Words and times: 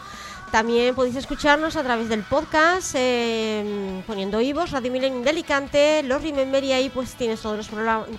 También 0.54 0.94
podéis 0.94 1.16
escucharnos 1.16 1.76
a 1.78 1.82
través 1.82 2.10
del 2.10 2.22
podcast, 2.22 2.94
em, 2.94 4.04
poniendo 4.06 4.40
Ivos, 4.40 4.70
Radio 4.70 4.92
Milenio 4.92 5.22
de 5.22 5.32
Alicante, 5.32 6.04
los 6.04 6.22
Remember 6.22 6.64
y 6.64 6.72
ahí 6.72 6.90
pues 6.90 7.16
tienes 7.16 7.42
todos 7.42 7.58
los, 7.58 7.72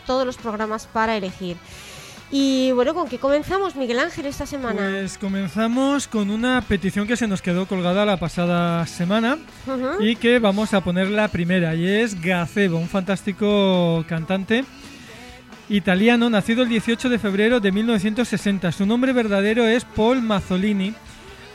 todos 0.05 0.27
los 0.27 0.37
programas 0.37 0.89
para 0.89 1.17
elegir. 1.17 1.57
Y 2.33 2.73
bueno, 2.73 2.93
¿con 2.93 3.09
qué 3.09 3.19
comenzamos, 3.19 3.77
Miguel 3.77 4.01
Ángel, 4.01 4.27
esta 4.27 4.47
semana? 4.47 4.81
Pues 4.81 5.17
comenzamos 5.17 6.09
con 6.09 6.29
una 6.29 6.61
petición 6.67 7.07
que 7.07 7.17
se 7.17 7.29
nos 7.29 7.41
quedó 7.41 7.67
colgada 7.67 8.05
la 8.05 8.17
pasada 8.17 8.85
semana 8.89 9.39
y 10.01 10.17
que 10.17 10.41
vamos 10.41 10.75
a 10.75 10.81
poner 10.81 11.11
la 11.11 11.29
primera, 11.29 11.77
y 11.77 11.87
es 11.87 12.21
Gazebo, 12.21 12.79
un 12.79 12.89
fantástico 12.89 14.05
cantante 14.09 14.65
italiano 15.69 16.29
nacido 16.29 16.65
el 16.65 16.69
18 16.69 17.11
de 17.11 17.19
febrero 17.21 17.61
de 17.61 17.71
1960. 17.71 18.73
Su 18.73 18.87
nombre 18.87 19.13
verdadero 19.13 19.69
es 19.69 19.85
Paul 19.85 20.21
Mazzolini 20.21 20.95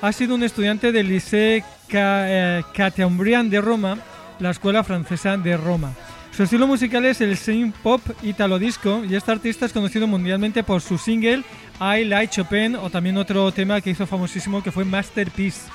ha 0.01 0.11
sido 0.11 0.35
un 0.35 0.43
estudiante 0.43 0.91
del 0.91 1.09
Liceo 1.09 1.63
eh, 1.91 2.63
Cateumbrian 2.73 3.49
de 3.49 3.61
Roma, 3.61 3.97
la 4.39 4.51
escuela 4.51 4.83
francesa 4.83 5.37
de 5.37 5.57
Roma. 5.57 5.93
Su 6.31 6.43
estilo 6.43 6.67
musical 6.67 7.05
es 7.05 7.19
el 7.21 7.35
synth 7.35 7.75
pop 7.77 8.01
italo 8.23 8.59
disco 8.59 9.03
y 9.03 9.15
este 9.15 9.31
artista 9.31 9.65
es 9.65 9.73
conocido 9.73 10.07
mundialmente 10.07 10.63
por 10.63 10.81
su 10.81 10.97
single 10.97 11.43
I 11.81 12.05
Like 12.05 12.33
Chopin 12.33 12.75
o 12.75 12.89
también 12.89 13.17
otro 13.17 13.51
tema 13.51 13.81
que 13.81 13.89
hizo 13.89 14.07
famosísimo 14.07 14.63
que 14.63 14.71
fue 14.71 14.85
Masterpiece 14.85 15.69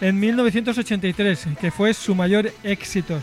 en 0.00 0.20
1983, 0.20 1.48
que 1.60 1.70
fue 1.70 1.94
su 1.94 2.14
mayor 2.14 2.52
éxito. 2.62 3.18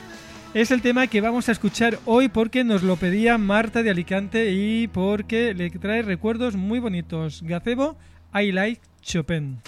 Es 0.54 0.72
el 0.72 0.82
tema 0.82 1.08
que 1.08 1.22
vamos 1.22 1.48
a 1.48 1.52
escuchar 1.52 2.00
hoy 2.06 2.28
porque 2.28 2.64
nos 2.64 2.84
lo 2.84 2.96
pedía 2.98 3.38
Marta 3.38 3.82
de 3.82 3.92
Alicante 3.92 4.52
y 4.52 4.88
porque 4.88 5.54
le 5.54 5.70
trae 5.70 6.02
recuerdos 6.02 6.56
muy 6.56 6.80
bonitos. 6.80 7.42
Gazebo, 7.44 7.98
I 8.34 8.52
Like 8.52 8.82
Chopin. 9.02 9.60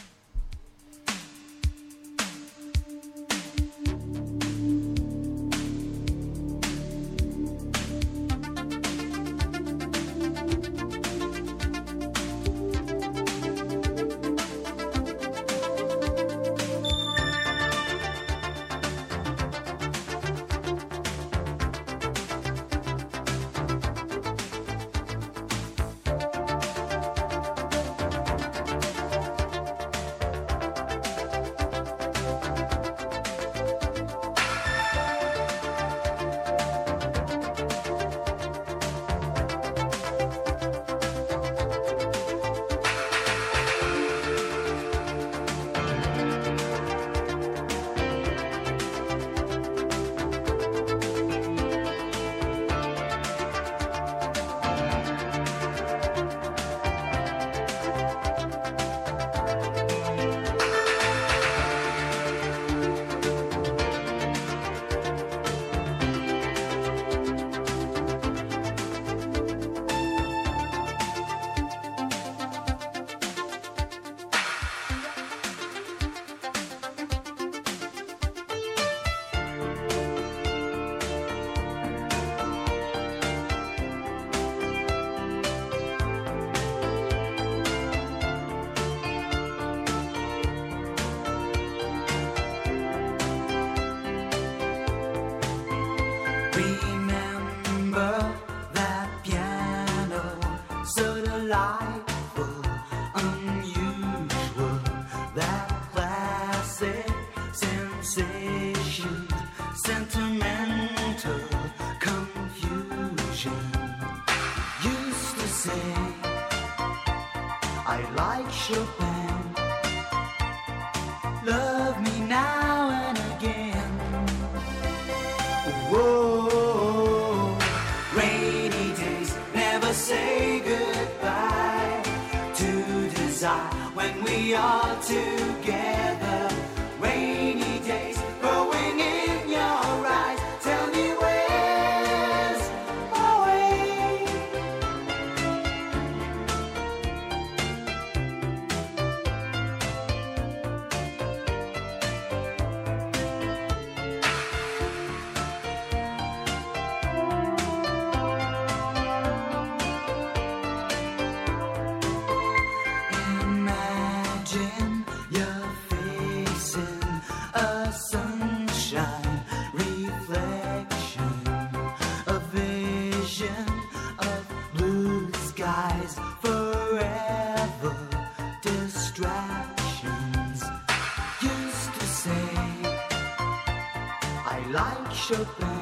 should 185.25 185.74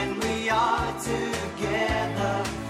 when 0.00 0.18
we 0.20 0.48
are 0.48 0.92
together. 1.02 2.69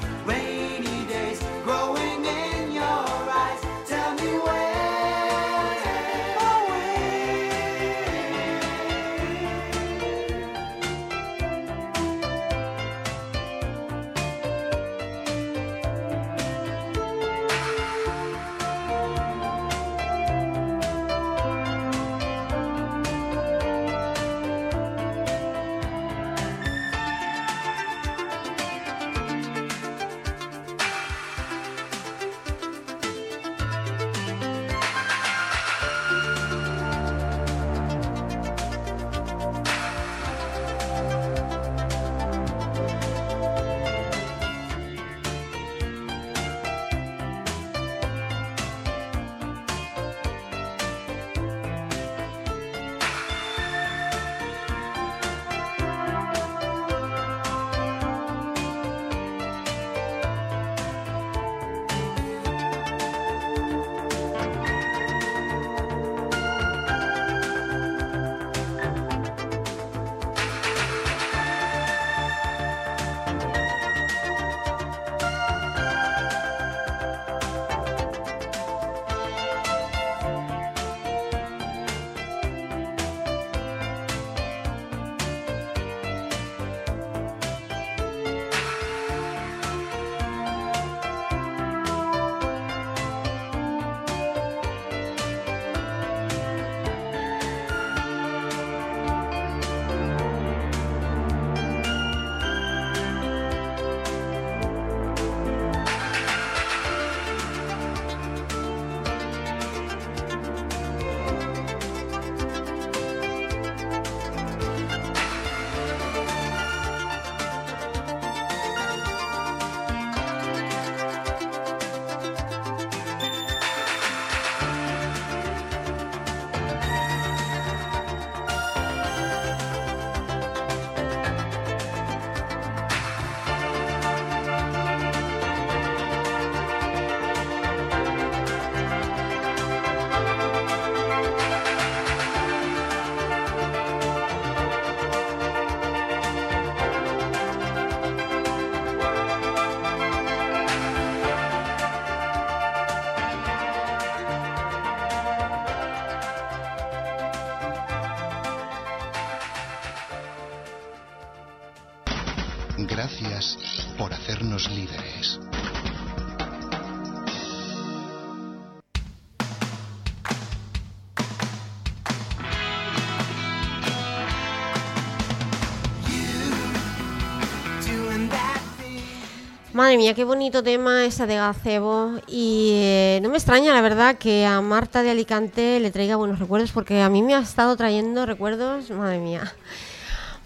Madre 179.90 179.98
mía, 179.98 180.14
qué 180.14 180.22
bonito 180.22 180.62
tema 180.62 181.04
esa 181.04 181.26
de 181.26 181.34
Gacebo. 181.34 182.12
Y 182.28 182.70
eh, 182.74 183.18
no 183.24 183.28
me 183.28 183.38
extraña, 183.38 183.74
la 183.74 183.80
verdad, 183.80 184.18
que 184.18 184.46
a 184.46 184.60
Marta 184.60 185.02
de 185.02 185.10
Alicante 185.10 185.80
le 185.80 185.90
traiga 185.90 186.14
buenos 186.14 186.38
recuerdos, 186.38 186.70
porque 186.70 187.02
a 187.02 187.08
mí 187.08 187.22
me 187.22 187.34
ha 187.34 187.40
estado 187.40 187.76
trayendo 187.76 188.24
recuerdos, 188.24 188.88
madre 188.90 189.18
mía. 189.18 189.52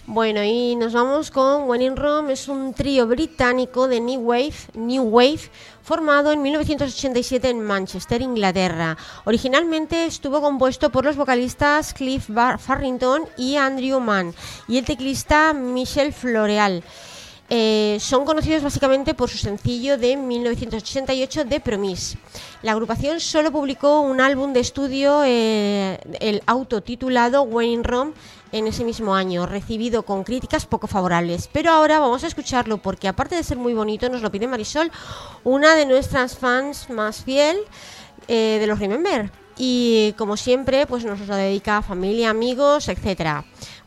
Bueno, 0.07 0.43
y 0.43 0.77
nos 0.77 0.95
vamos 0.95 1.31
con 1.31 1.69
When 1.69 1.83
in 1.83 1.95
Rome, 1.95 2.33
es 2.33 2.49
un 2.49 2.73
trío 2.73 3.07
británico 3.07 3.87
de 3.87 4.01
New 4.01 4.23
Wave, 4.23 4.55
New 4.73 5.03
Wave, 5.03 5.51
formado 5.83 6.33
en 6.33 6.41
1987 6.41 7.51
en 7.51 7.61
Manchester, 7.61 8.23
Inglaterra. 8.23 8.97
Originalmente 9.27 10.07
estuvo 10.07 10.41
compuesto 10.41 10.89
por 10.89 11.05
los 11.05 11.17
vocalistas 11.17 11.93
Cliff 11.93 12.31
Farrington 12.59 13.25
y 13.37 13.57
Andrew 13.57 14.01
Mann, 14.01 14.35
y 14.69 14.79
el 14.79 14.87
teclista 14.87 15.53
Michel 15.53 16.15
Floreal. 16.15 16.83
Eh, 17.51 17.99
son 18.01 18.25
conocidos 18.25 18.63
básicamente 18.63 19.13
por 19.13 19.29
su 19.29 19.37
sencillo 19.37 19.99
de 19.99 20.17
1988 20.17 21.47
The 21.47 21.61
Promise. 21.61 22.17
La 22.63 22.73
agrupación 22.73 23.21
solo 23.21 23.53
publicó 23.53 24.01
un 24.01 24.21
álbum 24.21 24.53
de 24.55 24.61
estudio, 24.61 25.23
eh, 25.25 26.01
el 26.21 26.43
autotitulado 26.47 27.43
Wayne 27.43 27.83
Rome, 27.83 28.13
en 28.53 28.67
ese 28.67 28.85
mismo 28.85 29.15
año, 29.15 29.47
recibido 29.47 30.05
con 30.05 30.25
críticas 30.25 30.65
poco 30.65 30.87
favorables. 30.87 31.51
Pero 31.53 31.73
ahora 31.73 31.99
vamos 31.99 32.25
a 32.25 32.29
escucharlo 32.29 32.79
porque 32.79 33.09
aparte 33.09 33.35
de 33.35 33.43
ser 33.43 33.59
muy 33.59 33.75
bonito, 33.75 34.09
nos 34.09 34.23
lo 34.23 34.31
pide 34.31 34.47
Marisol, 34.47 34.91
una 35.43 35.75
de 35.75 35.87
nuestras 35.87 36.39
fans 36.39 36.89
más 36.89 37.25
fiel 37.25 37.59
eh, 38.29 38.59
de 38.61 38.67
los 38.67 38.79
Remember. 38.79 39.31
Y 39.57 40.15
como 40.17 40.37
siempre, 40.37 40.87
pues 40.87 41.05
nos 41.05 41.21
lo 41.21 41.37
dedica 41.37 41.79
a 41.79 41.83
familia, 41.83 42.31
amigos, 42.31 42.89
etcétera. 42.89 43.45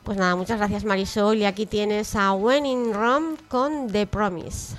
Pues 0.08 0.18
nada, 0.18 0.38
muchas 0.38 0.58
gracias 0.58 0.86
Marisol 0.86 1.36
y 1.36 1.44
aquí 1.44 1.66
tienes 1.66 2.16
a 2.16 2.32
When 2.32 2.66
in 2.66 2.94
con 3.50 3.92
The 3.92 4.08
Promise. 4.08 4.78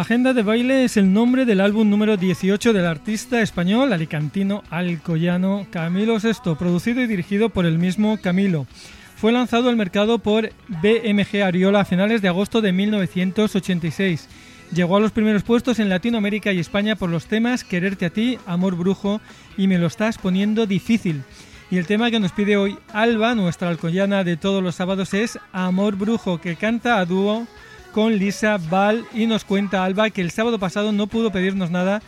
Agenda 0.00 0.32
de 0.32 0.42
baile 0.42 0.84
es 0.84 0.96
el 0.96 1.12
nombre 1.12 1.44
del 1.44 1.60
álbum 1.60 1.90
número 1.90 2.16
18 2.16 2.72
del 2.72 2.86
artista 2.86 3.42
español 3.42 3.92
alicantino 3.92 4.64
alcoyano 4.70 5.66
Camilo 5.68 6.16
VI, 6.18 6.54
producido 6.58 7.02
y 7.02 7.06
dirigido 7.06 7.50
por 7.50 7.66
el 7.66 7.78
mismo 7.78 8.16
Camilo. 8.16 8.66
Fue 9.16 9.30
lanzado 9.30 9.68
al 9.68 9.76
mercado 9.76 10.18
por 10.18 10.52
BMG 10.68 11.42
Ariola 11.44 11.80
a 11.80 11.84
finales 11.84 12.22
de 12.22 12.28
agosto 12.28 12.62
de 12.62 12.72
1986. 12.72 14.26
Llegó 14.72 14.96
a 14.96 15.00
los 15.00 15.12
primeros 15.12 15.42
puestos 15.42 15.78
en 15.78 15.90
Latinoamérica 15.90 16.50
y 16.50 16.60
España 16.60 16.96
por 16.96 17.10
los 17.10 17.26
temas 17.26 17.62
Quererte 17.62 18.06
a 18.06 18.10
ti, 18.10 18.38
Amor 18.46 18.76
Brujo 18.76 19.20
y 19.58 19.66
Me 19.66 19.78
lo 19.78 19.86
estás 19.86 20.16
poniendo 20.16 20.64
difícil. 20.64 21.24
Y 21.70 21.76
el 21.76 21.86
tema 21.86 22.10
que 22.10 22.20
nos 22.20 22.32
pide 22.32 22.56
hoy 22.56 22.78
Alba, 22.94 23.34
nuestra 23.34 23.68
alcoyana 23.68 24.24
de 24.24 24.38
todos 24.38 24.62
los 24.62 24.76
sábados, 24.76 25.12
es 25.12 25.38
Amor 25.52 25.96
Brujo, 25.96 26.40
que 26.40 26.56
canta 26.56 26.98
a 26.98 27.04
dúo 27.04 27.46
con 27.92 28.16
Lisa 28.16 28.58
Val 28.58 29.04
y 29.12 29.26
nos 29.26 29.44
cuenta 29.44 29.84
Alba 29.84 30.10
que 30.10 30.20
el 30.20 30.30
sábado 30.30 30.58
pasado 30.58 30.92
no 30.92 31.06
pudo 31.06 31.30
pedirnos 31.30 31.70
nada 31.70 32.02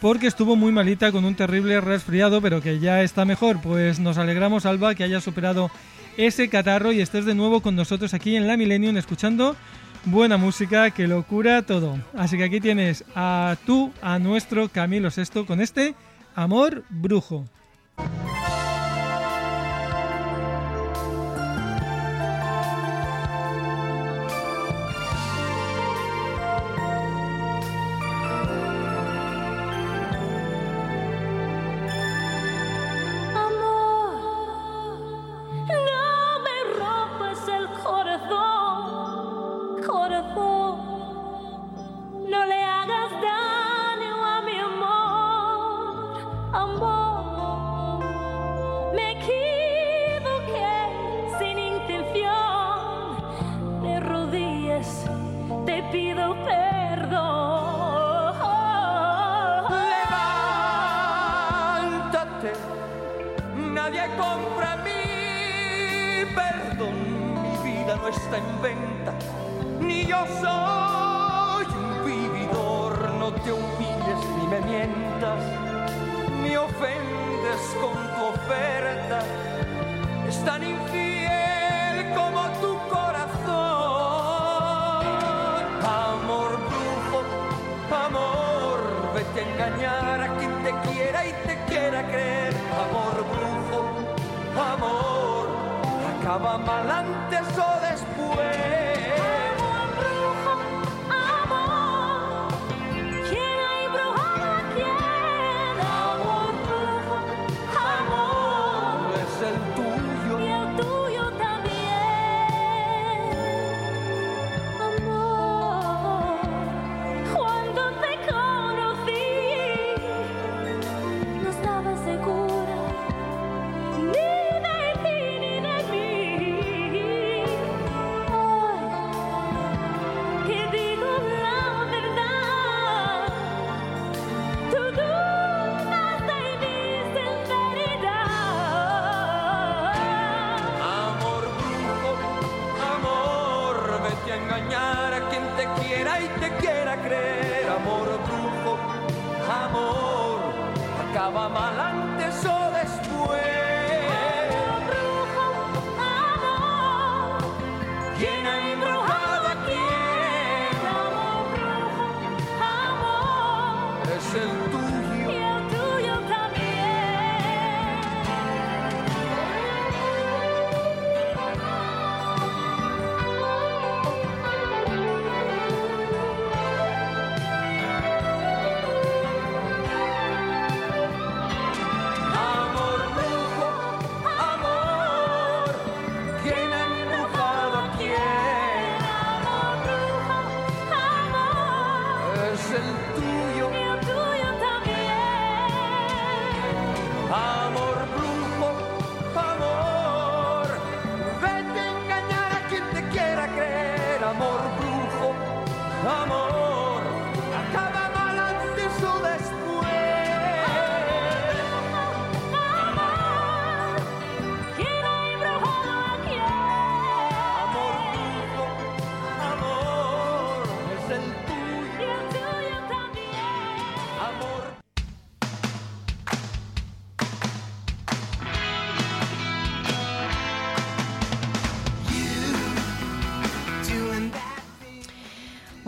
porque 0.00 0.26
estuvo 0.26 0.56
muy 0.56 0.72
malita 0.72 1.10
con 1.12 1.24
un 1.24 1.34
terrible 1.34 1.80
resfriado, 1.80 2.40
pero 2.40 2.60
que 2.60 2.78
ya 2.78 3.02
está 3.02 3.24
mejor. 3.24 3.60
Pues 3.60 3.98
nos 3.98 4.18
alegramos 4.18 4.66
Alba 4.66 4.94
que 4.94 5.04
haya 5.04 5.20
superado 5.20 5.70
ese 6.16 6.48
catarro 6.48 6.92
y 6.92 7.00
estés 7.00 7.24
de 7.24 7.34
nuevo 7.34 7.60
con 7.60 7.76
nosotros 7.76 8.14
aquí 8.14 8.36
en 8.36 8.46
la 8.46 8.56
Millennium 8.56 8.96
escuchando 8.96 9.56
buena 10.04 10.36
música 10.36 10.90
que 10.90 11.06
lo 11.06 11.22
cura 11.24 11.62
todo. 11.62 11.98
Así 12.16 12.36
que 12.36 12.44
aquí 12.44 12.60
tienes 12.60 13.04
a 13.14 13.56
tú, 13.66 13.92
a 14.02 14.18
nuestro 14.18 14.68
Camilo 14.68 15.10
Sexto 15.10 15.46
con 15.46 15.60
este 15.60 15.94
Amor 16.34 16.84
Brujo. 16.88 17.44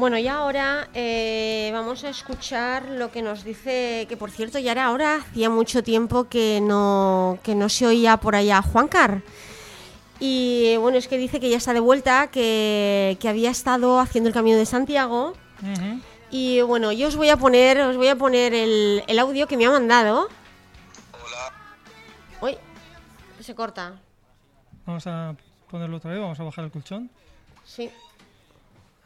Bueno, 0.01 0.17
y 0.17 0.29
ahora 0.29 0.89
eh, 0.95 1.69
vamos 1.75 2.05
a 2.05 2.09
escuchar 2.09 2.89
lo 2.89 3.11
que 3.11 3.21
nos 3.21 3.45
dice, 3.45 4.07
que 4.09 4.17
por 4.17 4.31
cierto 4.31 4.59
ya 4.59 4.73
era 4.73 4.87
ahora, 4.87 5.17
hacía 5.17 5.51
mucho 5.51 5.83
tiempo 5.83 6.25
que 6.25 6.59
no, 6.63 7.39
que 7.43 7.55
no 7.55 7.69
se 7.69 7.87
oía 7.87 8.17
por 8.17 8.35
allá 8.35 8.63
Juancar. 8.63 9.21
Y 10.19 10.75
bueno, 10.79 10.97
es 10.97 11.07
que 11.07 11.19
dice 11.19 11.39
que 11.39 11.51
ya 11.51 11.59
está 11.59 11.75
de 11.75 11.81
vuelta, 11.81 12.29
que, 12.29 13.19
había 13.29 13.51
estado 13.51 14.01
haciendo 14.01 14.29
el 14.29 14.35
Camino 14.35 14.57
de 14.57 14.65
Santiago. 14.65 15.35
Y 16.31 16.63
bueno, 16.63 16.93
yo 16.93 17.09
os 17.09 17.17
voy 17.17 17.29
a 17.29 17.37
poner, 17.37 17.79
os 17.83 17.99
voy 17.99 18.09
a 18.09 18.17
poner 18.17 18.55
el, 18.55 19.05
el 19.07 19.19
audio 19.19 19.47
que 19.47 19.59
me 19.59 19.67
ha 19.67 19.71
mandado. 19.71 20.31
Hola. 21.13 21.53
Uy, 22.41 22.57
se 23.39 23.55
corta. 23.55 24.01
Vamos 24.87 25.07
a 25.07 25.37
ponerlo 25.71 25.99
otra 25.99 26.11
vez, 26.13 26.21
vamos 26.21 26.41
a 26.41 26.45
bajar 26.45 26.65
el 26.65 26.71
colchón. 26.71 27.11
Sí. 27.67 27.91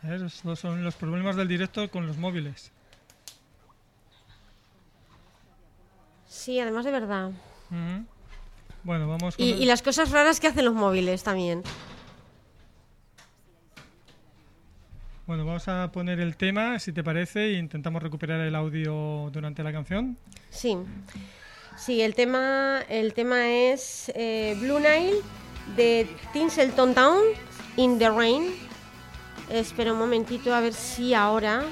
Esos 0.09 0.59
son 0.59 0.85
los 0.85 0.95
problemas 0.95 1.37
del 1.37 1.49
directo 1.49 1.90
con 1.90 2.07
los 2.07 2.17
móviles. 2.17 2.73
Sí, 6.29 6.61
además 6.61 6.85
de 6.85 6.90
verdad. 6.90 7.31
Bueno, 8.83 9.09
vamos 9.09 9.37
con 9.37 9.45
y, 9.45 9.51
y 9.51 9.64
las 9.64 9.83
cosas 9.83 10.11
raras 10.11 10.40
que 10.40 10.49
hacen 10.49 10.64
los 10.64 10.75
móviles 10.75 11.23
también. 11.23 11.62
Bueno, 15.27 15.47
vamos 15.47 15.67
a 15.69 15.90
poner 15.90 16.21
el 16.21 16.37
tema, 16.37 16.79
si 16.79 16.93
te 16.93 17.03
parece, 17.03 17.47
e 17.47 17.53
intentamos 17.55 18.03
recuperar 18.03 18.40
el 18.40 18.55
audio 18.55 19.31
durante 19.33 19.62
la 19.62 19.73
canción. 19.73 20.19
Sí. 20.51 20.77
Sí, 21.79 22.03
el 22.03 22.14
tema, 22.14 22.83
el 22.90 23.14
tema 23.14 23.49
es 23.49 24.12
eh, 24.14 24.55
Blue 24.61 24.79
Nile 24.79 25.23
de 25.77 26.07
Tinselton 26.35 26.95
Town 26.95 27.23
in 27.77 27.99
the 27.99 28.11
Rain. 28.11 28.55
Espera 29.48 29.92
un 29.92 29.98
momentito 29.98 30.54
a 30.54 30.61
ver 30.61 30.72
si 30.72 31.14
ahora 31.14 31.64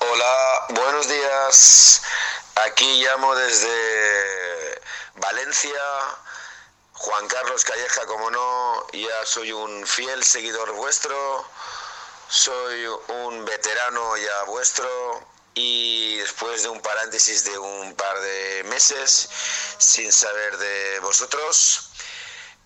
Hola, 0.00 0.66
buenos 0.70 1.08
días. 1.08 2.02
Aquí 2.66 3.02
llamo 3.02 3.34
desde 3.34 4.80
Valencia. 5.16 5.80
Juan 6.98 7.28
Carlos 7.28 7.64
Calleja, 7.64 8.06
como 8.06 8.28
no, 8.28 8.86
ya 8.92 9.24
soy 9.24 9.52
un 9.52 9.86
fiel 9.86 10.24
seguidor 10.24 10.72
vuestro. 10.72 11.46
Soy 12.28 12.86
un 12.86 13.44
veterano 13.44 14.16
ya 14.16 14.42
vuestro 14.44 14.88
y 15.54 16.16
después 16.16 16.64
de 16.64 16.68
un 16.68 16.80
paréntesis 16.80 17.44
de 17.44 17.56
un 17.56 17.94
par 17.94 18.20
de 18.20 18.64
meses 18.64 19.28
sin 19.78 20.12
saber 20.12 20.58
de 20.58 20.98
vosotros, 21.00 21.90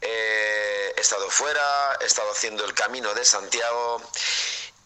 eh, 0.01 0.95
he 0.97 1.01
estado 1.01 1.31
fuera, 1.31 1.99
he 2.01 2.07
estado 2.07 2.33
haciendo 2.33 2.65
el 2.65 2.73
camino 2.73 3.13
de 3.15 3.25
Santiago 3.25 4.03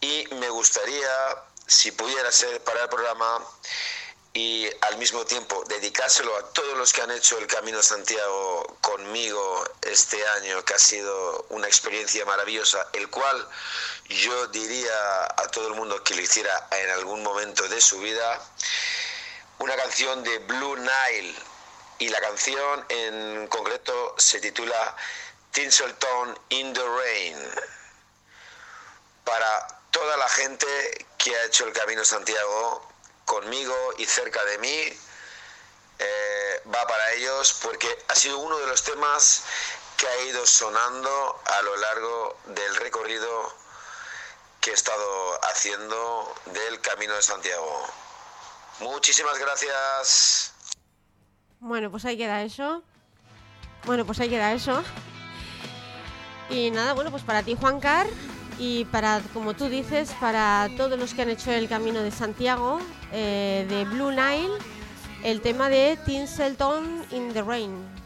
y 0.01 0.27
me 0.35 0.49
gustaría 0.49 1.43
si 1.65 1.91
pudiera 1.91 2.31
ser 2.31 2.61
para 2.63 2.83
el 2.83 2.89
programa 2.89 3.43
y 4.37 4.69
al 4.81 4.97
mismo 4.97 5.25
tiempo 5.25 5.63
dedicárselo 5.67 6.37
a 6.37 6.53
todos 6.53 6.77
los 6.77 6.93
que 6.93 7.01
han 7.01 7.09
hecho 7.09 7.39
el 7.39 7.47
Camino 7.47 7.81
Santiago 7.81 8.77
conmigo 8.81 9.63
este 9.81 10.23
año, 10.27 10.63
que 10.63 10.75
ha 10.75 10.79
sido 10.79 11.47
una 11.49 11.65
experiencia 11.65 12.23
maravillosa, 12.23 12.87
el 12.93 13.09
cual 13.09 13.49
yo 14.09 14.45
diría 14.49 15.23
a 15.23 15.47
todo 15.51 15.69
el 15.69 15.73
mundo 15.73 16.03
que 16.03 16.13
lo 16.13 16.21
hiciera 16.21 16.67
en 16.69 16.87
algún 16.91 17.23
momento 17.23 17.67
de 17.67 17.81
su 17.81 17.97
vida, 17.99 18.39
una 19.57 19.75
canción 19.75 20.23
de 20.23 20.37
Blue 20.37 20.75
Nile 20.75 21.33
y 21.97 22.09
la 22.09 22.21
canción 22.21 22.85
en 22.89 23.47
concreto 23.47 24.13
se 24.19 24.39
titula 24.39 24.95
Tinseltown 25.49 26.39
in 26.49 26.73
the 26.73 26.83
Rain. 26.83 27.37
Para 29.23 29.67
toda 29.89 30.15
la 30.15 30.29
gente 30.29 31.07
que 31.17 31.35
ha 31.35 31.45
hecho 31.45 31.65
el 31.65 31.73
Camino 31.73 32.05
Santiago 32.05 32.96
conmigo 33.27 33.75
y 33.97 34.05
cerca 34.05 34.43
de 34.45 34.57
mí 34.57 34.97
eh, 35.99 36.61
va 36.73 36.87
para 36.87 37.11
ellos 37.13 37.59
porque 37.61 37.87
ha 38.07 38.15
sido 38.15 38.39
uno 38.39 38.57
de 38.57 38.67
los 38.67 38.83
temas 38.83 39.43
que 39.97 40.07
ha 40.07 40.21
ido 40.23 40.45
sonando 40.47 41.41
a 41.45 41.61
lo 41.61 41.75
largo 41.75 42.37
del 42.45 42.75
recorrido 42.77 43.53
que 44.61 44.71
he 44.71 44.73
estado 44.73 45.39
haciendo 45.45 46.33
del 46.45 46.79
Camino 46.81 47.13
de 47.13 47.21
Santiago. 47.21 47.85
Muchísimas 48.79 49.37
gracias. 49.37 50.53
Bueno, 51.59 51.91
pues 51.91 52.05
ahí 52.05 52.17
queda 52.17 52.43
eso. 52.43 52.81
Bueno, 53.85 54.05
pues 54.05 54.19
ahí 54.19 54.29
queda 54.29 54.53
eso. 54.53 54.83
Y 56.49 56.71
nada, 56.71 56.93
bueno, 56.93 57.11
pues 57.11 57.23
para 57.23 57.43
ti, 57.43 57.57
Juan 57.59 57.81
Car, 57.81 58.07
y 58.59 58.85
para, 58.85 59.21
como 59.33 59.53
tú 59.53 59.69
dices, 59.69 60.11
para 60.19 60.69
todos 60.77 60.97
los 60.97 61.13
que 61.13 61.21
han 61.21 61.29
hecho 61.29 61.51
el 61.51 61.67
camino 61.67 62.01
de 62.01 62.11
Santiago, 62.11 62.79
eh, 63.11 63.65
de 63.69 63.85
Blue 63.85 64.11
Nile, 64.11 64.57
el 65.23 65.41
tema 65.41 65.69
de 65.69 65.97
Tinselton 66.05 67.03
in 67.11 67.33
the 67.33 67.41
Rain. 67.41 67.96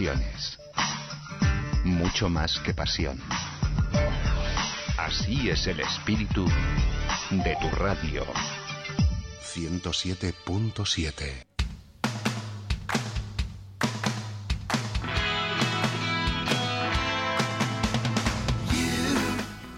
Emociones, 0.00 0.58
mucho 1.84 2.30
más 2.30 2.58
que 2.60 2.72
pasión. 2.72 3.20
Así 4.96 5.50
es 5.50 5.66
el 5.66 5.80
espíritu 5.80 6.46
de 7.30 7.54
tu 7.60 7.68
radio. 7.76 8.24
107.7 9.42 11.50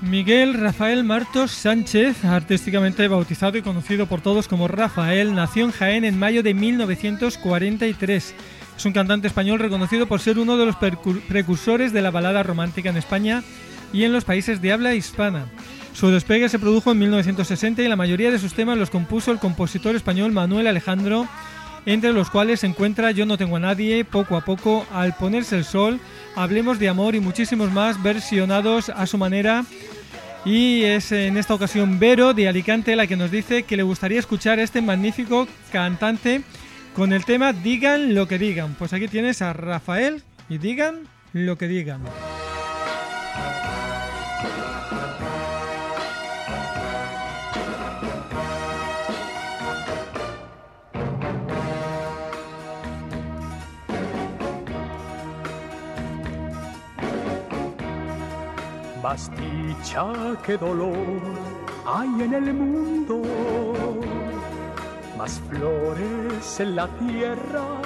Miguel 0.03 0.55
Rafael 0.55 1.05
Martos 1.05 1.53
Sánchez, 1.53 2.27
artísticamente 2.27 3.09
bautizado 3.09 3.57
y 3.57 3.63
conocido 3.63 4.07
por 4.07 4.21
todos 4.21 4.47
como 4.47 4.69
Rafael, 4.69 5.35
nació 5.35 5.65
en 5.65 5.71
Jaén 5.71 6.05
en 6.05 6.19
mayo 6.19 6.43
de 6.43 6.53
1943. 6.53 8.35
Es 8.83 8.87
un 8.87 8.93
cantante 8.93 9.29
español 9.29 9.61
reconocido 9.61 10.09
por 10.09 10.19
ser 10.19 10.41
uno 10.41 10.57
de 10.57 10.67
los 10.67 10.75
precursores 10.75 11.93
de 11.93 12.03
la 12.03 12.11
balada 12.11 12.43
romántica 12.43 12.91
en 12.91 12.97
España 12.97 13.45
y 13.93 14.03
en 14.03 14.13
los 14.13 14.25
países 14.25 14.61
de 14.61 14.73
habla 14.73 14.93
hispana. 14.93 15.47
Su 15.93 16.09
despegue 16.09 16.49
se 16.49 16.59
produjo 16.59 16.91
en 16.91 16.99
1960 16.99 17.81
y 17.81 17.87
la 17.87 17.95
mayoría 17.95 18.33
de 18.33 18.41
sus 18.41 18.55
temas 18.55 18.77
los 18.77 18.91
compuso 18.91 19.31
el 19.31 19.39
compositor 19.39 19.95
español 19.95 20.33
Manuel 20.33 20.67
Alejandro, 20.67 21.29
entre 21.87 22.13
los 22.13 22.29
cuales 22.29 22.59
se 22.59 22.67
encuentra 22.67 23.13
Yo 23.13 23.25
no 23.25 23.39
tengo 23.39 23.55
a 23.55 23.61
nadie, 23.61 24.05
Poco 24.05 24.37
a 24.37 24.41
poco, 24.41 24.85
Al 24.93 25.15
ponerse 25.15 25.57
el 25.57 25.65
sol, 25.65 26.01
Hablemos 26.35 26.81
de 26.81 26.89
amor 26.89 27.15
y 27.15 27.21
muchísimos 27.21 27.71
más 27.71 28.03
versionados 28.03 28.89
a 28.89 29.07
su 29.07 29.17
manera 29.17 29.65
y 30.45 30.83
es 30.83 31.13
en 31.13 31.37
esta 31.37 31.55
ocasión 31.55 32.01
Vero 32.01 32.35
de 32.35 32.49
Alicante 32.49 32.97
la 32.97 33.07
que 33.07 33.17
nos 33.17 33.31
dice 33.31 33.63
que 33.63 33.77
le 33.77 33.85
gustaría 33.85 34.19
escuchar 34.19 34.59
a 34.59 34.65
este 34.65 34.83
magnífico 34.83 35.47
cantante 35.71 36.43
con 36.95 37.13
el 37.13 37.25
tema 37.25 37.53
Digan 37.53 38.15
lo 38.15 38.29
que 38.29 38.39
digan. 38.39 38.75
Pues 38.79 38.93
aquí 38.93 39.09
tienes 39.09 39.43
a 39.43 39.53
Rafael 39.53 40.23
y 40.49 40.59
digan 40.59 41.09
lo 41.33 41.57
que 41.57 41.69
digan. 41.69 42.03
Más 59.03 59.31
dicha 59.31 60.07
que 60.47 60.57
dolor 60.57 61.21
hay 61.85 62.23
en 62.23 62.35
el 62.35 62.55
mundo, 62.55 63.21
más 65.23 65.41
flores 65.49 66.59
en 66.59 66.75
la 66.75 66.89
tierra 66.99 67.81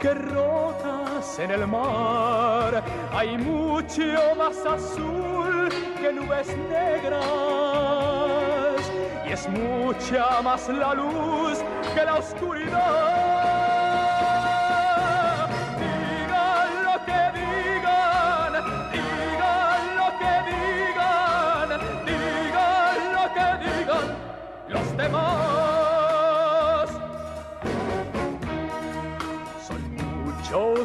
que 0.00 0.12
rotas 0.12 1.38
en 1.38 1.52
el 1.52 1.64
mar. 1.68 2.82
Hay 3.12 3.38
mucho 3.38 4.34
más 4.36 4.56
azul 4.66 5.68
que 6.00 6.12
nubes 6.12 6.48
negras 6.68 7.20
y 9.24 9.30
es 9.30 9.48
mucha 9.48 10.42
más 10.42 10.68
la 10.68 10.94
luz 10.94 11.58
que 11.94 12.04
la 12.04 12.16
oscuridad. 12.16 13.19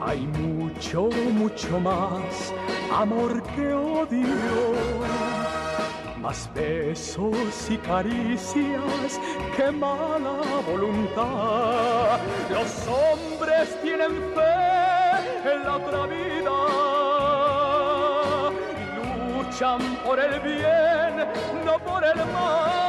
Hay 0.00 0.26
mucho, 0.26 1.10
mucho 1.34 1.80
más 1.80 2.54
amor 2.90 3.42
que 3.54 3.74
odio 3.74 5.57
más 6.18 6.50
besos 6.54 7.70
y 7.70 7.76
caricias 7.78 9.20
que 9.56 9.70
mala 9.70 10.40
voluntad. 10.66 12.18
Los 12.50 12.86
hombres 12.88 13.80
tienen 13.82 14.12
fe 14.34 15.52
en 15.52 15.64
la 15.64 15.76
otra 15.76 16.06
vida 16.06 16.56
y 18.74 19.42
luchan 19.42 19.80
por 20.04 20.18
el 20.18 20.40
bien, 20.40 21.28
no 21.64 21.78
por 21.84 22.04
el 22.04 22.16
mal. 22.32 22.87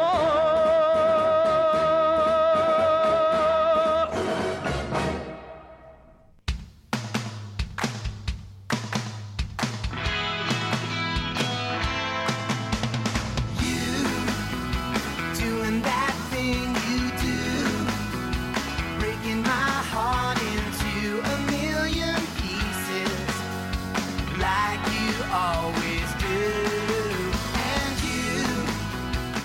Los 0.00 0.49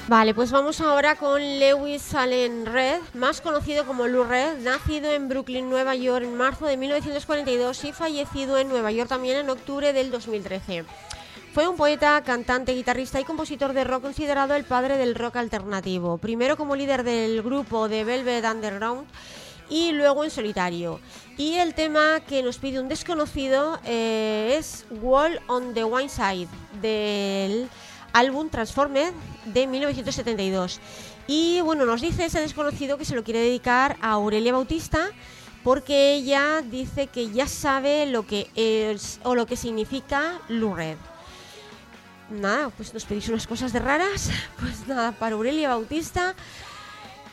Vale, 0.07 0.35
pues 0.35 0.51
vamos 0.51 0.81
ahora 0.81 1.15
con 1.15 1.41
Lewis 1.41 2.13
Allen 2.13 2.67
Red, 2.67 3.01
más 3.15 3.41
conocido 3.41 3.87
como 3.87 4.05
Lou 4.05 4.23
Red, 4.23 4.59
nacido 4.59 5.11
en 5.11 5.27
Brooklyn, 5.27 5.67
Nueva 5.67 5.95
York 5.95 6.23
en 6.23 6.37
marzo 6.37 6.67
de 6.67 6.77
1942 6.77 7.85
y 7.85 7.91
fallecido 7.91 8.59
en 8.59 8.69
Nueva 8.69 8.91
York 8.91 9.09
también 9.09 9.37
en 9.37 9.49
octubre 9.49 9.93
del 9.93 10.11
2013. 10.11 10.85
Fue 11.55 11.67
un 11.67 11.75
poeta, 11.75 12.21
cantante, 12.23 12.75
guitarrista 12.75 13.19
y 13.19 13.23
compositor 13.23 13.73
de 13.73 13.83
rock 13.83 14.03
considerado 14.03 14.53
el 14.53 14.63
padre 14.63 14.97
del 14.97 15.15
rock 15.15 15.37
alternativo, 15.37 16.19
primero 16.19 16.55
como 16.55 16.75
líder 16.75 17.03
del 17.03 17.41
grupo 17.41 17.89
de 17.89 18.03
Velvet 18.03 18.45
Underground 18.45 19.07
y 19.69 19.91
luego 19.91 20.23
en 20.23 20.29
solitario. 20.29 20.99
Y 21.35 21.55
el 21.55 21.73
tema 21.73 22.19
que 22.19 22.43
nos 22.43 22.59
pide 22.59 22.79
un 22.79 22.89
desconocido 22.89 23.79
eh, 23.85 24.53
es 24.55 24.85
Wall 25.01 25.41
on 25.47 25.73
the 25.73 25.83
Wine 25.83 26.09
Side 26.09 26.47
del 26.79 27.67
álbum 28.15 28.49
Transformed 28.49 29.13
de 29.45 29.67
1972. 29.67 30.79
Y 31.27 31.59
bueno, 31.61 31.85
nos 31.85 32.01
dice 32.01 32.25
ese 32.25 32.39
desconocido 32.39 32.97
que 32.97 33.05
se 33.05 33.13
lo 33.13 33.23
quiere 33.23 33.41
dedicar 33.41 33.97
a 34.01 34.11
Aurelia 34.11 34.53
Bautista 34.53 35.09
porque 35.63 36.13
ella 36.13 36.61
dice 36.61 37.07
que 37.07 37.31
ya 37.31 37.47
sabe 37.47 38.05
lo 38.05 38.25
que 38.25 38.49
es 38.55 39.19
o 39.23 39.35
lo 39.35 39.45
que 39.45 39.57
significa 39.57 40.39
Lured. 40.47 40.97
Nada, 42.29 42.69
pues 42.69 42.93
nos 42.93 43.03
pedís 43.05 43.27
unas 43.29 43.47
cosas 43.47 43.73
de 43.73 43.79
raras. 43.79 44.29
Pues 44.59 44.87
nada, 44.87 45.11
para 45.11 45.35
Aurelia 45.35 45.69
Bautista, 45.69 46.35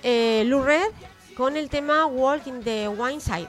eh, 0.03 0.43
Lured 0.47 0.91
con 1.37 1.57
el 1.57 1.70
tema 1.70 2.07
Walk 2.07 2.47
in 2.47 2.61
the 2.62 2.89
Wine 2.89 3.20
Side. 3.20 3.49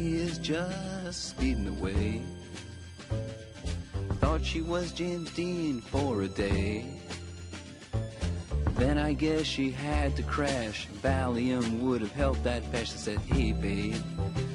Jackie 0.00 0.16
is 0.16 0.38
just 0.38 1.28
speeding 1.28 1.68
away. 1.68 2.22
Thought 4.14 4.42
she 4.42 4.62
was 4.62 4.92
James 4.92 5.30
Dean 5.32 5.82
for 5.82 6.22
a 6.22 6.28
day. 6.28 6.86
Then 8.76 8.96
I 8.96 9.12
guess 9.12 9.44
she 9.44 9.70
had 9.70 10.16
to 10.16 10.22
crash. 10.22 10.88
Valium 11.02 11.80
would 11.80 12.00
have 12.00 12.12
helped 12.12 12.42
that 12.44 12.62
patch. 12.72 12.94
I 12.94 12.96
said, 12.96 13.18
Hey, 13.18 13.52
babe, 13.52 14.02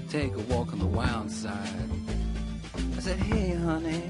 take 0.09 0.33
a 0.33 0.39
walk 0.51 0.73
on 0.73 0.79
the 0.79 0.85
wild 0.87 1.29
side. 1.29 1.91
I 2.97 2.99
said, 2.99 3.19
Hey, 3.19 3.53
honey, 3.53 4.09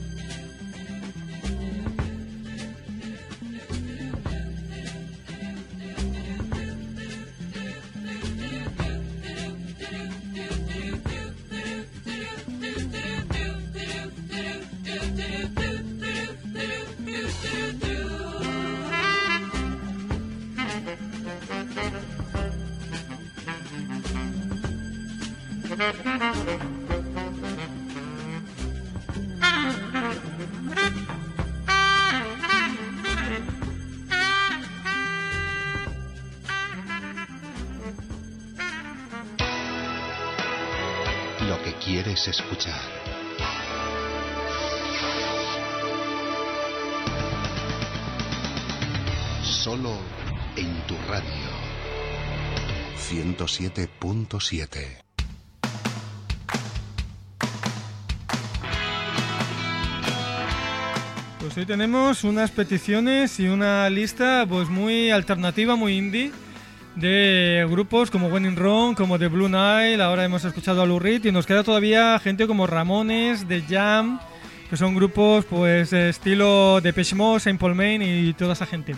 escuchar. 42.31 42.79
Solo 49.43 49.97
en 50.55 50.87
tu 50.87 50.95
radio. 51.09 51.27
107.7. 52.97 55.03
Pues 61.39 61.57
hoy 61.57 61.65
tenemos 61.65 62.23
unas 62.23 62.51
peticiones 62.51 63.41
y 63.41 63.49
una 63.49 63.89
lista 63.89 64.45
pues 64.47 64.69
muy 64.69 65.11
alternativa, 65.11 65.75
muy 65.75 65.97
indie 65.97 66.31
de 66.95 67.65
grupos 67.69 68.11
como 68.11 68.27
When 68.27 68.45
in 68.45 68.55
Wrong, 68.55 68.95
como 68.95 69.17
The 69.17 69.27
Blue 69.27 69.47
Nile, 69.47 70.01
ahora 70.01 70.25
hemos 70.25 70.43
escuchado 70.43 70.81
a 70.81 70.85
Lou 70.85 70.99
Reed 70.99 71.25
y 71.25 71.31
nos 71.31 71.45
queda 71.45 71.63
todavía 71.63 72.19
gente 72.19 72.47
como 72.47 72.67
Ramones, 72.67 73.47
The 73.47 73.61
Jam, 73.61 74.19
que 74.69 74.77
son 74.77 74.95
grupos 74.95 75.45
pues 75.45 75.93
estilo 75.93 76.81
de 76.81 76.93
Mode, 77.15 77.39
Saint 77.39 77.59
Paul 77.59 77.75
Main 77.75 78.01
y 78.01 78.33
toda 78.33 78.53
esa 78.53 78.65
gente. 78.65 78.95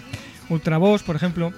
Ultravox, 0.49 1.03
por 1.03 1.15
ejemplo. 1.15 1.53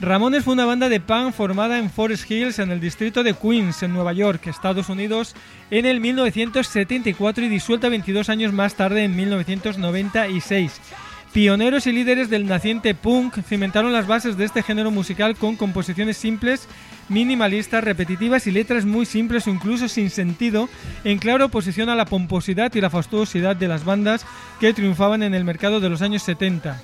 Ramones 0.00 0.44
fue 0.44 0.54
una 0.54 0.64
banda 0.64 0.88
de 0.88 0.98
punk 0.98 1.34
formada 1.34 1.78
en 1.78 1.90
Forest 1.90 2.30
Hills, 2.30 2.58
en 2.58 2.70
el 2.70 2.80
distrito 2.80 3.22
de 3.22 3.34
Queens, 3.34 3.82
en 3.82 3.92
Nueva 3.92 4.14
York, 4.14 4.46
Estados 4.46 4.88
Unidos, 4.88 5.34
en 5.70 5.84
el 5.84 6.00
1974 6.00 7.44
y 7.44 7.48
disuelta 7.48 7.90
22 7.90 8.30
años 8.30 8.52
más 8.54 8.76
tarde, 8.76 9.04
en 9.04 9.14
1996. 9.14 10.80
Pioneros 11.32 11.86
y 11.86 11.92
líderes 11.92 12.28
del 12.28 12.48
naciente 12.48 12.92
punk 12.92 13.38
cimentaron 13.46 13.92
las 13.92 14.08
bases 14.08 14.36
de 14.36 14.44
este 14.44 14.64
género 14.64 14.90
musical 14.90 15.36
con 15.36 15.54
composiciones 15.54 16.16
simples, 16.16 16.66
minimalistas, 17.08 17.84
repetitivas 17.84 18.48
y 18.48 18.50
letras 18.50 18.84
muy 18.84 19.06
simples 19.06 19.46
o 19.46 19.50
incluso 19.50 19.88
sin 19.88 20.10
sentido, 20.10 20.68
en 21.04 21.18
clara 21.18 21.44
oposición 21.44 21.88
a 21.88 21.94
la 21.94 22.04
pomposidad 22.04 22.74
y 22.74 22.80
la 22.80 22.90
fastuosidad 22.90 23.54
de 23.54 23.68
las 23.68 23.84
bandas 23.84 24.26
que 24.58 24.74
triunfaban 24.74 25.22
en 25.22 25.34
el 25.34 25.44
mercado 25.44 25.78
de 25.78 25.88
los 25.88 26.02
años 26.02 26.24
70. 26.24 26.82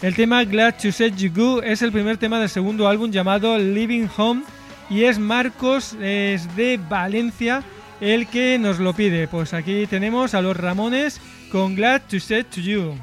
El 0.00 0.14
tema 0.14 0.42
Glad 0.44 0.76
to 0.80 0.90
Set 0.90 1.14
You 1.16 1.30
Go 1.34 1.62
es 1.62 1.82
el 1.82 1.92
primer 1.92 2.16
tema 2.16 2.40
del 2.40 2.48
segundo 2.48 2.88
álbum 2.88 3.10
llamado 3.10 3.58
Living 3.58 4.08
Home 4.16 4.42
y 4.88 5.04
es 5.04 5.18
Marcos 5.18 5.96
es 6.00 6.56
de 6.56 6.80
Valencia 6.88 7.62
el 8.00 8.26
que 8.26 8.58
nos 8.58 8.78
lo 8.78 8.94
pide. 8.94 9.28
Pues 9.28 9.52
aquí 9.52 9.86
tenemos 9.86 10.32
a 10.32 10.40
los 10.40 10.56
Ramones 10.56 11.20
con 11.52 11.76
Glad 11.76 12.02
to 12.08 12.18
Say 12.18 12.44
to 12.44 12.60
You. 12.62 12.94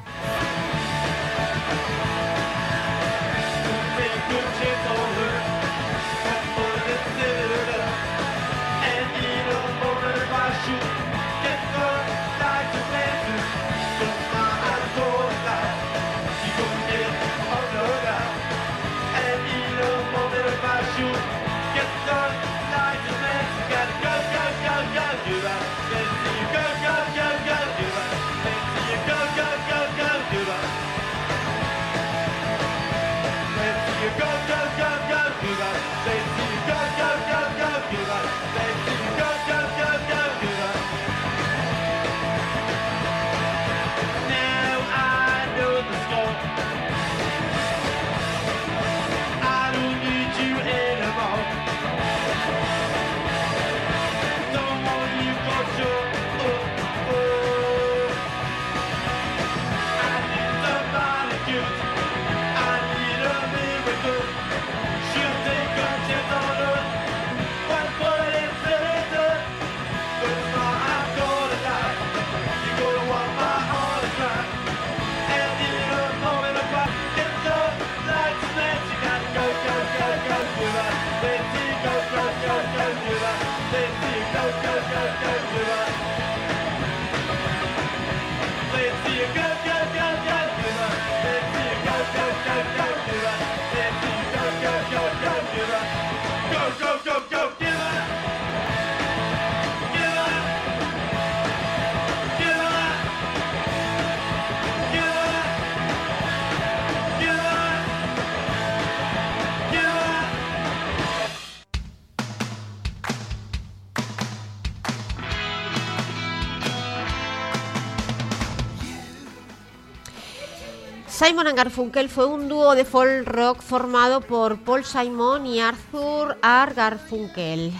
Simon 121.20 121.48
and 121.48 121.58
Garfunkel 121.58 122.08
fue 122.08 122.24
un 122.24 122.48
dúo 122.48 122.74
de 122.74 122.86
folk 122.86 123.26
rock 123.26 123.60
formado 123.60 124.22
por 124.22 124.58
Paul 124.60 124.86
Simon 124.86 125.44
y 125.44 125.60
Arthur 125.60 126.38
R. 126.42 126.72
Garfunkel. 126.74 127.74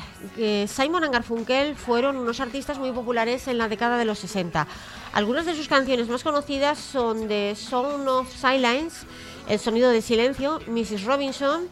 Simon 0.68 1.04
and 1.04 1.14
Garfunkel 1.14 1.74
fueron 1.74 2.18
unos 2.18 2.40
artistas 2.40 2.78
muy 2.78 2.92
populares 2.92 3.48
en 3.48 3.56
la 3.56 3.68
década 3.70 3.96
de 3.96 4.04
los 4.04 4.18
60. 4.18 4.66
Algunas 5.14 5.46
de 5.46 5.54
sus 5.54 5.68
canciones 5.68 6.10
más 6.10 6.22
conocidas 6.22 6.78
son 6.78 7.28
The 7.28 7.56
Sound 7.56 8.06
of 8.08 8.30
Silence, 8.30 9.06
El 9.48 9.58
sonido 9.58 9.88
de 9.88 10.02
silencio, 10.02 10.60
Mrs. 10.66 11.04
Robinson 11.04 11.66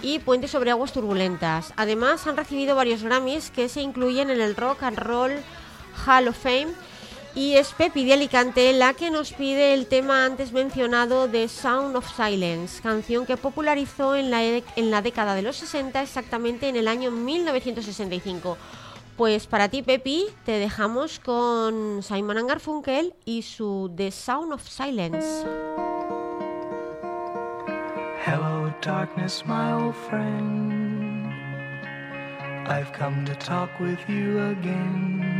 y 0.00 0.20
Puente 0.20 0.48
sobre 0.48 0.70
aguas 0.70 0.94
turbulentas. 0.94 1.74
Además 1.76 2.26
han 2.26 2.38
recibido 2.38 2.76
varios 2.76 3.02
Grammys 3.02 3.50
que 3.50 3.68
se 3.68 3.82
incluyen 3.82 4.30
en 4.30 4.40
el 4.40 4.56
Rock 4.56 4.84
and 4.84 4.98
Roll 4.98 5.32
Hall 6.06 6.28
of 6.28 6.38
Fame 6.38 6.68
y 7.34 7.54
es 7.54 7.72
Pepi 7.72 8.04
de 8.04 8.14
Alicante 8.14 8.72
la 8.72 8.94
que 8.94 9.10
nos 9.10 9.32
pide 9.32 9.74
el 9.74 9.86
tema 9.86 10.24
antes 10.24 10.52
mencionado 10.52 11.28
de 11.28 11.48
Sound 11.48 11.96
of 11.96 12.10
Silence, 12.14 12.82
canción 12.82 13.26
que 13.26 13.36
popularizó 13.36 14.16
en 14.16 14.30
la, 14.30 14.42
en 14.42 14.90
la 14.90 15.02
década 15.02 15.34
de 15.34 15.42
los 15.42 15.56
60, 15.56 16.02
exactamente 16.02 16.68
en 16.68 16.76
el 16.76 16.88
año 16.88 17.10
1965. 17.10 18.56
Pues 19.16 19.46
para 19.46 19.68
ti, 19.68 19.82
Pepi, 19.82 20.26
te 20.44 20.52
dejamos 20.52 21.20
con 21.20 22.02
Simon 22.02 22.46
Garfunkel 22.46 23.14
y 23.24 23.42
su 23.42 23.92
The 23.94 24.10
Sound 24.10 24.52
of 24.52 24.66
Silence. 24.66 25.44
Hello, 28.26 28.72
darkness, 28.80 29.44
my 29.46 29.72
old 29.72 29.94
friend. 30.08 31.32
I've 32.66 32.92
come 32.92 33.24
to 33.24 33.34
talk 33.34 33.70
with 33.80 33.98
you 34.08 34.38
again. 34.40 35.39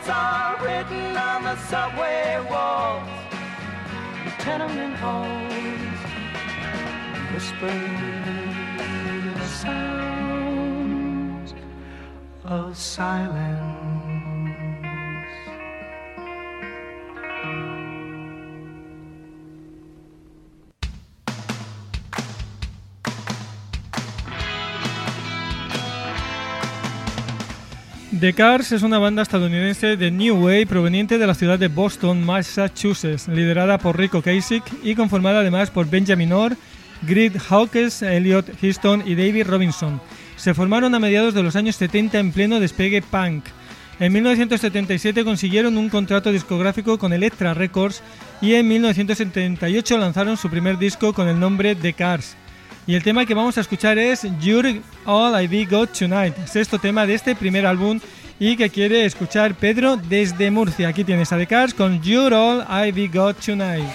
prophets 0.00 0.08
are 0.08 0.56
written 0.64 1.16
on 1.16 1.42
the 1.44 1.56
subway 1.56 2.40
walls, 2.50 3.08
the 4.24 4.30
tenement 4.42 4.94
halls, 4.96 5.98
whispered 7.32 7.70
the 9.34 9.46
sounds 9.46 10.74
of 12.44 12.76
silence. 12.76 13.99
The 28.20 28.34
Cars 28.34 28.72
es 28.72 28.82
una 28.82 28.98
banda 28.98 29.22
estadounidense 29.22 29.96
de 29.96 30.10
New 30.10 30.44
Wave 30.44 30.66
proveniente 30.66 31.16
de 31.16 31.26
la 31.26 31.34
ciudad 31.34 31.58
de 31.58 31.68
Boston, 31.68 32.22
Massachusetts, 32.22 33.28
liderada 33.28 33.78
por 33.78 33.96
Rico 33.96 34.20
Kasich 34.20 34.64
y 34.82 34.94
conformada 34.94 35.40
además 35.40 35.70
por 35.70 35.88
Benjamin 35.88 36.34
Orr, 36.34 36.54
Grid 37.00 37.38
Hawkes, 37.38 38.02
Elliot 38.02 38.60
Houston 38.60 39.04
y 39.06 39.14
David 39.14 39.46
Robinson. 39.46 40.02
Se 40.36 40.52
formaron 40.52 40.94
a 40.94 40.98
mediados 40.98 41.32
de 41.32 41.42
los 41.42 41.56
años 41.56 41.76
70 41.76 42.18
en 42.18 42.32
pleno 42.32 42.60
despegue 42.60 43.00
punk. 43.00 43.46
En 44.00 44.12
1977 44.12 45.24
consiguieron 45.24 45.78
un 45.78 45.88
contrato 45.88 46.30
discográfico 46.30 46.98
con 46.98 47.14
Elektra 47.14 47.54
Records 47.54 48.02
y 48.42 48.52
en 48.52 48.68
1978 48.68 49.96
lanzaron 49.96 50.36
su 50.36 50.50
primer 50.50 50.76
disco 50.76 51.14
con 51.14 51.26
el 51.26 51.40
nombre 51.40 51.74
The 51.74 51.94
Cars. 51.94 52.36
Y 52.86 52.94
el 52.94 53.02
tema 53.02 53.26
que 53.26 53.34
vamos 53.34 53.56
a 53.58 53.60
escuchar 53.60 53.98
es 53.98 54.26
You're 54.40 54.80
All 55.04 55.42
I 55.42 55.46
Be 55.46 55.64
Got 55.64 55.98
Tonight, 55.98 56.34
sexto 56.46 56.78
tema 56.78 57.06
de 57.06 57.14
este 57.14 57.36
primer 57.36 57.66
álbum 57.66 58.00
y 58.38 58.56
que 58.56 58.70
quiere 58.70 59.04
escuchar 59.04 59.54
Pedro 59.54 59.96
desde 59.96 60.50
Murcia. 60.50 60.88
Aquí 60.88 61.04
tienes 61.04 61.32
a 61.32 61.46
Cars 61.46 61.74
con 61.74 62.02
You're 62.02 62.34
All 62.34 62.64
I 62.86 62.90
Be 62.90 63.08
Got 63.08 63.36
Tonight. 63.44 63.86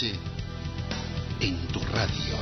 Noche 0.00 0.18
en 1.40 1.56
tu 1.68 1.78
radio. 1.80 2.36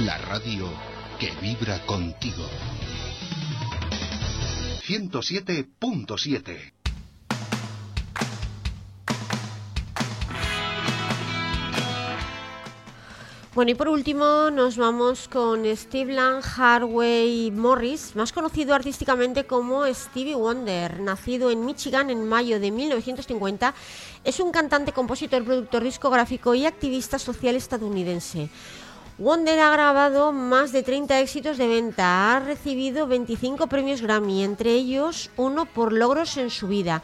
La 0.00 0.18
radio 0.18 0.68
que 1.18 1.30
vibra 1.40 1.78
contigo. 1.86 2.44
107.7 4.86 6.73
Y 13.66 13.74
por 13.74 13.88
último 13.88 14.50
nos 14.50 14.76
vamos 14.76 15.26
con 15.26 15.64
Steve 15.74 16.14
Harvey 16.18 17.50
Morris, 17.50 18.14
más 18.14 18.30
conocido 18.30 18.74
artísticamente 18.74 19.44
como 19.44 19.86
Stevie 19.86 20.34
Wonder. 20.34 21.00
Nacido 21.00 21.50
en 21.50 21.64
Michigan 21.64 22.10
en 22.10 22.28
mayo 22.28 22.60
de 22.60 22.70
1950, 22.70 23.74
es 24.22 24.38
un 24.40 24.52
cantante, 24.52 24.92
compositor, 24.92 25.42
productor 25.44 25.82
discográfico 25.82 26.54
y 26.54 26.66
activista 26.66 27.18
social 27.18 27.56
estadounidense. 27.56 28.50
Wonder 29.16 29.58
ha 29.58 29.70
grabado 29.70 30.32
más 30.32 30.70
de 30.72 30.82
30 30.82 31.20
éxitos 31.20 31.56
de 31.56 31.66
venta, 31.66 32.36
ha 32.36 32.40
recibido 32.40 33.06
25 33.06 33.66
premios 33.68 34.02
Grammy, 34.02 34.44
entre 34.44 34.72
ellos 34.72 35.30
uno 35.38 35.64
por 35.64 35.94
logros 35.94 36.36
en 36.36 36.50
su 36.50 36.68
vida, 36.68 37.02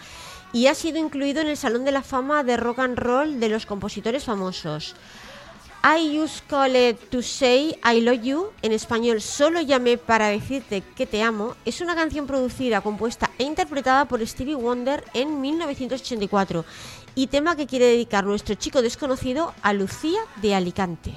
y 0.53 0.67
ha 0.67 0.75
sido 0.75 0.99
incluido 0.99 1.41
en 1.41 1.49
el 1.49 1.57
Salón 1.57 1.87
de 1.87 1.93
la 1.93 2.03
Fama 2.03 2.45
de 2.45 2.59
Rock 2.59 2.81
and 2.81 2.99
Roll 2.99 3.41
de 3.41 3.49
los 3.49 3.65
compositores 3.65 4.25
famosos. 4.25 4.95
I 5.83 6.15
Just 6.15 6.47
Called 6.47 6.99
to 7.11 7.23
Say 7.23 7.75
I 7.83 8.01
Love 8.03 8.23
You, 8.23 8.47
en 8.61 8.73
español 8.73 9.23
Solo 9.23 9.63
llamé 9.63 9.97
para 9.97 10.29
decirte 10.29 10.83
que 10.95 11.07
te 11.07 11.23
amo, 11.23 11.57
es 11.65 11.81
una 11.81 11.95
canción 11.95 12.27
producida, 12.27 12.83
compuesta 12.83 13.31
e 13.39 13.45
interpretada 13.45 14.05
por 14.05 14.27
Stevie 14.27 14.57
Wonder 14.57 15.03
en 15.15 15.41
1984 15.41 16.67
y 17.15 17.29
tema 17.29 17.57
que 17.57 17.67
quiere 17.67 17.87
dedicar 17.87 18.25
nuestro 18.25 18.57
chico 18.57 18.83
desconocido 18.83 19.55
a 19.63 19.73
Lucía 19.73 20.21
de 20.43 20.55
Alicante. 20.55 21.15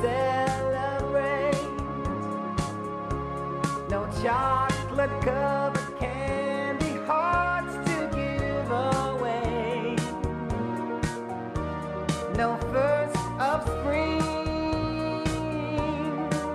Celebrate. 0.00 1.54
No 3.90 4.08
chocolate 4.22 5.20
covered 5.22 5.98
candy 5.98 6.96
hearts 7.06 7.74
to 7.88 7.96
give 8.14 8.70
away. 8.70 9.96
No 12.36 12.56
first 12.72 13.16
of 13.40 13.62
spring. 13.66 14.18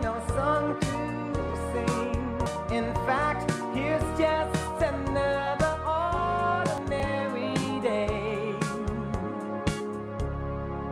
No 0.01 0.13
song 0.35 0.77
to 0.79 0.95
sing. 1.71 2.77
In 2.77 2.93
fact, 3.05 3.51
here's 3.73 4.03
just 4.17 4.81
another 4.81 5.73
ordinary 5.85 7.55
day. 7.81 8.55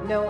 No 0.07 0.29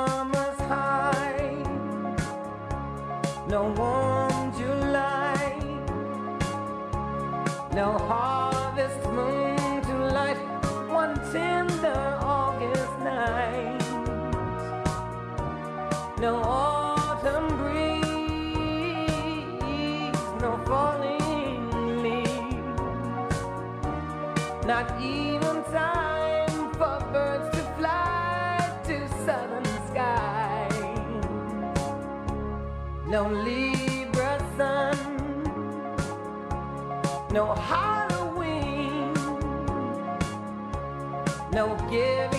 not 24.81 24.99
even 25.01 25.63
time 25.65 26.71
for 26.73 26.97
birds 27.11 27.55
to 27.55 27.63
fly 27.77 28.81
to 28.83 29.07
southern 29.25 29.65
skies. 29.87 30.73
No 33.07 33.29
Libra 33.29 34.39
sun, 34.57 34.97
no 37.31 37.53
Halloween, 37.53 39.13
no 41.51 41.75
giving 41.91 42.30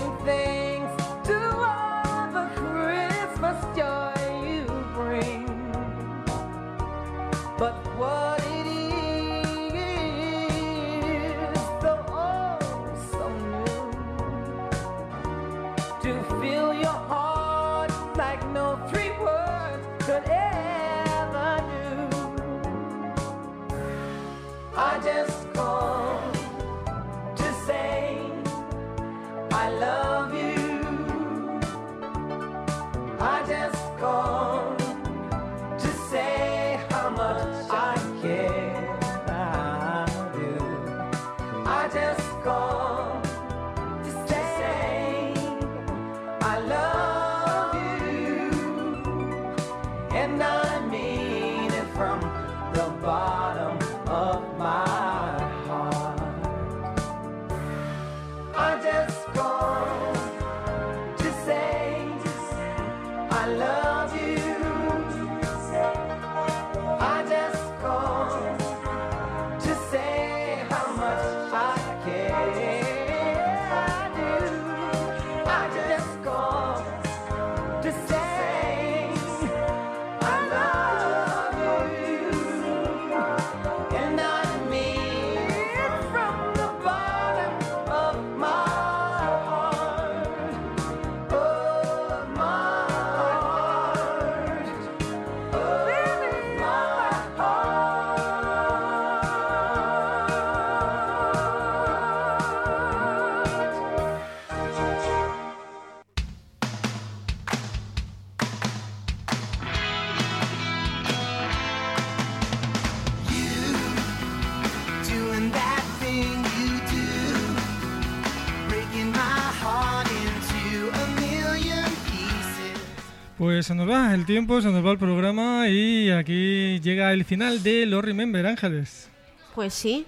Pues 123.62 123.68
se 123.68 123.74
nos 123.76 123.88
va 123.88 124.12
el 124.12 124.26
tiempo, 124.26 124.60
se 124.60 124.72
nos 124.72 124.84
va 124.84 124.90
el 124.90 124.98
programa 124.98 125.68
y 125.68 126.10
aquí 126.10 126.80
llega 126.80 127.12
el 127.12 127.24
final 127.24 127.62
de 127.62 127.86
los 127.86 128.04
Remember 128.04 128.44
Ángeles. 128.44 129.08
Pues 129.54 129.72
sí, 129.72 130.04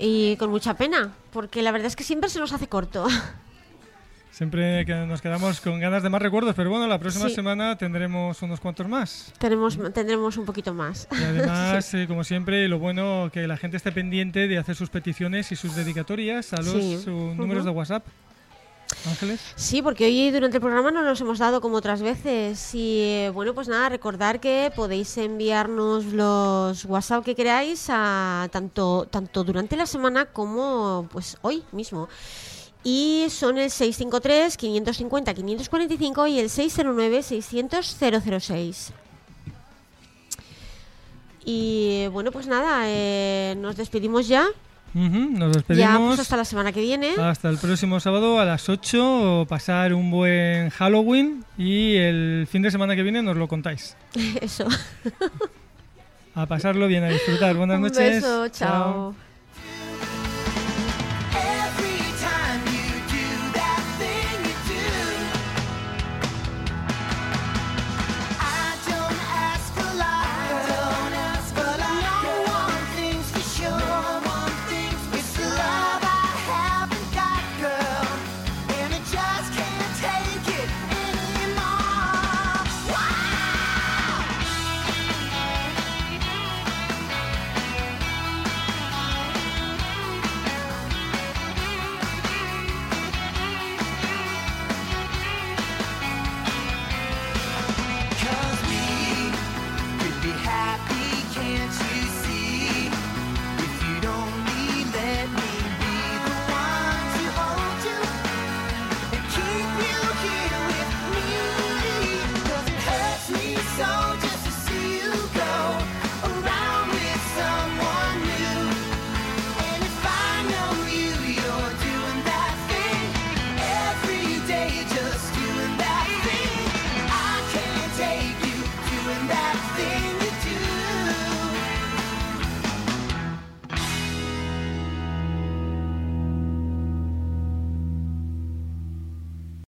y 0.00 0.34
con 0.34 0.50
mucha 0.50 0.74
pena, 0.74 1.12
porque 1.32 1.62
la 1.62 1.70
verdad 1.70 1.86
es 1.86 1.94
que 1.94 2.02
siempre 2.02 2.28
se 2.28 2.40
nos 2.40 2.52
hace 2.52 2.66
corto. 2.66 3.06
Siempre 4.32 4.84
que 4.84 4.94
nos 4.94 5.20
quedamos 5.22 5.60
con 5.60 5.78
ganas 5.80 6.02
de 6.02 6.10
más 6.10 6.20
recuerdos, 6.22 6.54
pero 6.56 6.70
bueno, 6.70 6.86
la 6.88 6.98
próxima 6.98 7.28
Sí. 7.28 7.34
semana 7.36 7.76
tendremos 7.78 8.40
unos 8.42 8.58
cuantos 8.60 8.88
más. 8.88 9.32
Tenemos, 9.38 9.78
tendremos 9.92 10.36
un 10.36 10.44
poquito 10.44 10.74
más. 10.74 11.06
Y 11.12 11.22
además, 11.22 11.94
eh, 11.94 12.06
como 12.08 12.22
siempre, 12.24 12.66
lo 12.68 12.78
bueno 12.80 13.30
que 13.32 13.46
la 13.48 13.56
gente 13.56 13.76
esté 13.76 13.90
pendiente 13.92 14.46
de 14.48 14.58
hacer 14.58 14.74
sus 14.76 14.90
peticiones 14.90 15.50
y 15.52 15.56
sus 15.56 15.74
dedicatorias 15.76 16.52
a 16.52 16.56
los 16.62 16.72
Sí. 16.72 16.98
sus 16.98 17.36
números 17.36 17.62
Ujú. 17.62 17.70
de 17.72 17.76
WhatsApp. 17.78 18.06
Ángeles. 19.06 19.40
Sí, 19.56 19.82
porque 19.82 20.06
hoy 20.06 20.30
durante 20.30 20.56
el 20.56 20.60
programa 20.60 20.90
no 20.90 21.02
nos 21.02 21.20
hemos 21.20 21.38
dado 21.38 21.60
como 21.60 21.76
otras 21.76 22.02
veces. 22.02 22.74
Y 22.74 23.00
eh, 23.00 23.30
bueno, 23.32 23.54
pues 23.54 23.68
nada, 23.68 23.88
recordar 23.88 24.40
que 24.40 24.72
podéis 24.74 25.16
enviarnos 25.18 26.06
los 26.06 26.84
WhatsApp 26.84 27.24
que 27.24 27.34
queráis 27.34 27.86
a 27.88 28.48
tanto, 28.50 29.06
tanto 29.10 29.44
durante 29.44 29.76
la 29.76 29.86
semana 29.86 30.26
como 30.26 31.08
pues 31.12 31.38
hoy 31.42 31.62
mismo. 31.72 32.08
Y 32.84 33.26
son 33.30 33.58
el 33.58 33.70
653-550-545 33.70 36.30
y 36.30 36.38
el 36.38 36.48
609-600-006. 36.48 38.90
Y 41.44 42.06
bueno, 42.08 42.30
pues 42.30 42.46
nada, 42.46 42.82
eh, 42.84 43.56
nos 43.58 43.76
despedimos 43.76 44.28
ya. 44.28 44.46
Ujú, 45.06 45.18
nos 45.38 45.52
Ya 45.52 45.58
despedimos. 45.58 46.08
pues 46.08 46.20
hasta 46.20 46.36
la 46.36 46.44
semana 46.44 46.72
que 46.72 46.80
viene. 46.80 47.10
Hasta 47.20 47.48
el 47.50 47.58
próximo 47.58 48.00
sábado 48.00 48.40
a 48.40 48.44
las 48.44 48.68
8. 48.68 49.46
Pasar 49.48 49.94
un 49.94 50.10
buen 50.10 50.70
Halloween 50.70 51.44
y 51.56 51.96
el 51.96 52.46
fin 52.50 52.62
de 52.62 52.70
semana 52.70 52.96
que 52.96 53.02
viene 53.02 53.22
nos 53.22 53.36
lo 53.36 53.46
contáis. 53.48 53.96
Eso. 54.40 54.66
A 56.34 56.46
pasarlo 56.46 56.86
bien, 56.88 57.04
a 57.04 57.08
disfrutar. 57.08 57.54
Buenas 57.56 57.76
Un 57.76 57.82
noches. 57.82 58.14
beso, 58.22 58.48
chao. 58.48 59.14